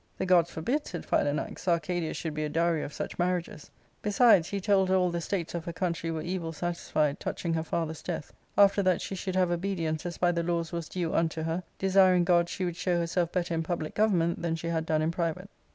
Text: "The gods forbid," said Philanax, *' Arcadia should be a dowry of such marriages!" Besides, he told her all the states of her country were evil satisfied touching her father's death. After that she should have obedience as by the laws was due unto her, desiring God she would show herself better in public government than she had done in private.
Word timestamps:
"The 0.17 0.25
gods 0.25 0.49
forbid," 0.49 0.87
said 0.87 1.05
Philanax, 1.05 1.67
*' 1.67 1.67
Arcadia 1.67 2.15
should 2.15 2.33
be 2.33 2.43
a 2.43 2.49
dowry 2.49 2.81
of 2.81 2.91
such 2.91 3.19
marriages!" 3.19 3.69
Besides, 4.01 4.49
he 4.49 4.59
told 4.59 4.89
her 4.89 4.95
all 4.95 5.11
the 5.11 5.21
states 5.21 5.53
of 5.53 5.65
her 5.65 5.73
country 5.73 6.09
were 6.09 6.23
evil 6.23 6.51
satisfied 6.53 7.19
touching 7.19 7.53
her 7.53 7.61
father's 7.61 8.01
death. 8.01 8.33
After 8.57 8.81
that 8.81 8.99
she 9.01 9.13
should 9.13 9.35
have 9.35 9.51
obedience 9.51 10.03
as 10.07 10.17
by 10.17 10.31
the 10.31 10.41
laws 10.41 10.71
was 10.71 10.89
due 10.89 11.13
unto 11.13 11.43
her, 11.43 11.61
desiring 11.77 12.23
God 12.23 12.49
she 12.49 12.65
would 12.65 12.77
show 12.77 12.97
herself 12.97 13.31
better 13.31 13.53
in 13.53 13.61
public 13.61 13.93
government 13.93 14.41
than 14.41 14.55
she 14.55 14.69
had 14.69 14.87
done 14.87 15.03
in 15.03 15.11
private. 15.11 15.51